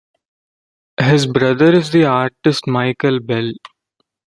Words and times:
His 0.99 1.27
brother 1.27 1.71
is 1.73 1.91
the 1.91 2.05
artist 2.05 2.65
Michael 2.65 3.19
Bell. 3.19 3.51